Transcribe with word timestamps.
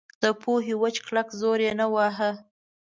د 0.21 0.23
پوهې 0.41 0.73
وچ 0.81 0.95
کلک 1.05 1.27
زور 1.41 1.59
یې 1.65 1.71
نه 1.79 1.85
واهه. 1.93 2.31